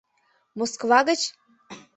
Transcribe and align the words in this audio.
—Москва 0.59 0.99
гыч?! 1.09 1.21